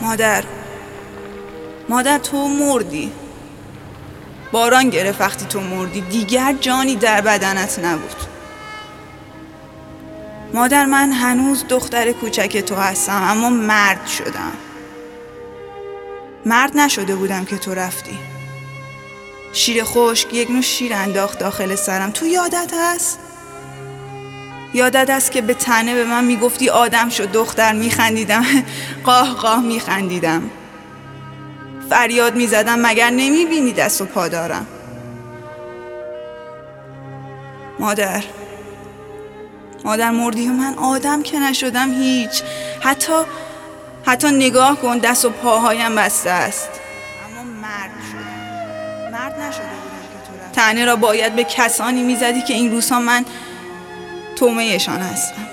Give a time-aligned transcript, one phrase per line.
[0.00, 0.44] مادر.
[1.88, 3.12] مادر تو مردی.
[4.52, 6.00] باران گرفت وقتی تو مردی.
[6.00, 8.16] دیگر جانی در بدنت نبود.
[10.54, 14.52] مادر من هنوز دختر کوچک تو هستم اما مرد شدم.
[16.46, 18.18] مرد نشده بودم که تو رفتی.
[19.52, 22.10] شیر خشک یک نوع شیر انداخت داخل سرم.
[22.10, 23.19] تو یادت هست؟
[24.74, 28.44] یادت است که به تنه به من می‌گفتی آدم شد دختر میخندیدم.
[29.06, 30.50] قاه قاه میخندیدم.
[31.90, 34.66] فریاد می‌زدم مگر نمی‌بینی دست و پا دارم؟
[37.78, 38.24] مادر
[39.84, 42.42] مادر مردی من آدم که نشدم هیچ.
[42.80, 43.12] حتی
[44.06, 46.68] حتی نگاه کن دست و پاهایم بسته است.
[46.68, 49.12] اما مرد شدم.
[49.12, 53.24] مرد نشده بودم که تنه را باید به کسانی می‌زدی که این روزها من
[54.40, 55.46] تومهشان هستم.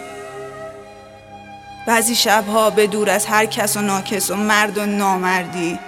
[1.87, 5.79] بعضی شبها به دور از هر کس و ناکس و مرد و نامردی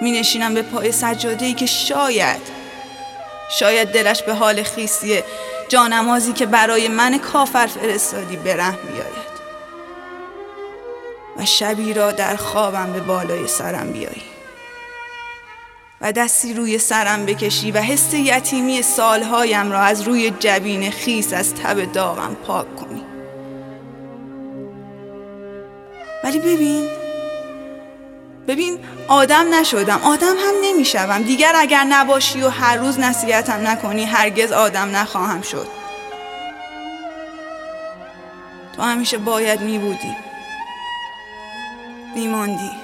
[0.00, 2.40] می نشینم به پای سجاده ای که شاید
[3.50, 5.22] شاید دلش به حال خیستی
[5.68, 9.34] جانمازی که برای من کافر فرستادی برهم بیاید.
[11.36, 14.33] و شبی را در خوابم به بالای سرم بیایی
[16.04, 21.54] و دستی روی سرم بکشی و حس یتیمی سالهایم را از روی جبین خیس از
[21.54, 23.02] تب داغم پاک کنی.
[26.24, 26.88] ولی ببین
[28.48, 31.22] ببین آدم نشدم آدم هم نمی‌شوم.
[31.22, 35.66] دیگر اگر نباشی و هر روز نصیحتم نکنی هرگز آدم نخواهم شد.
[38.76, 40.16] تو همیشه باید میبودی.
[42.14, 42.83] میماندی.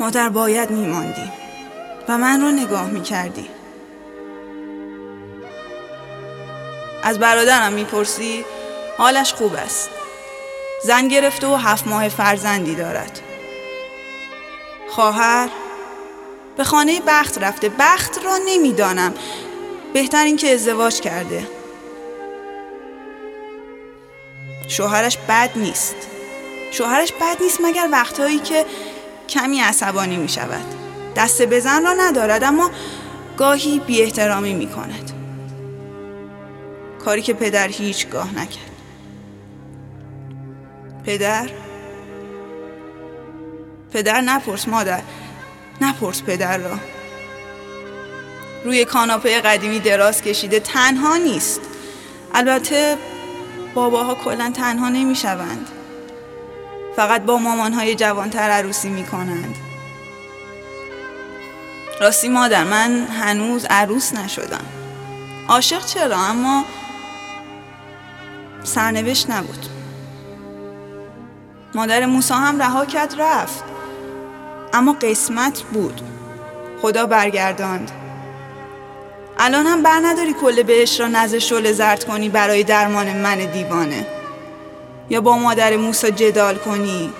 [0.00, 1.32] مادر باید میماندی
[2.08, 3.48] و من رو نگاه می‌کردی.
[7.02, 8.44] از برادرم می‌پرسی
[8.98, 9.90] حالش خوب است.
[10.84, 13.20] زن گرفته و هفت ماه فرزندی دارد.
[14.90, 15.48] خواهر
[16.56, 17.70] به خانه بخت رفته.
[17.78, 19.14] بخت را نمی‌دانم.
[19.92, 21.46] بهتر این که ازدواج کرده.
[24.68, 25.96] شوهرش بد نیست.
[26.70, 28.64] شوهرش بد نیست مگر وقتهایی که
[29.30, 30.64] کمی عصبانی می شود
[31.16, 32.70] دست بزن را ندارد اما
[33.36, 35.12] گاهی بی احترامی می کند
[37.04, 38.70] کاری که پدر هیچگاه نکرد.
[41.04, 41.50] پدر؟
[43.92, 45.02] پدر نپرس مادر.
[45.80, 46.78] نپرس پدر را.
[48.64, 51.60] روی کاناپه قدیمی دراز کشیده تنها نیست.
[52.34, 52.96] البته
[53.74, 55.68] باباها کلا تنها نمی شوند
[56.96, 59.56] فقط با مامانهای جوانتر عروسی می کنند
[62.00, 64.64] راستی مادر من هنوز عروس نشدم.
[65.48, 66.64] عاشق چرا؟ اما
[68.64, 69.66] سرنوشت نبود.
[71.74, 73.64] مادر موسا هم رها کرد رفت.
[74.72, 76.00] اما قسمت بود.
[76.82, 77.90] خدا برگرداند.
[79.38, 84.06] الان هم بر نداری کل بهش را نزد شل زرد کنی برای درمان من دیوانه.
[85.10, 87.12] یا با مادر موسا جدال کنی؟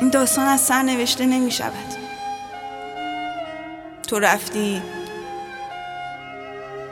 [0.00, 1.94] این داستان از سر نوشته نمی شود
[4.08, 4.82] تو رفتی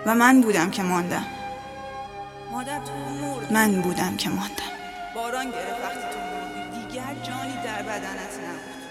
[0.06, 1.27] و من بودم که ماندم.
[2.53, 2.93] مادر تو
[3.50, 4.53] من بودم که ماندم.
[5.15, 6.87] باران گرفت وقتی تو مردی.
[6.87, 8.86] دیگر جانی در بدنت نبود.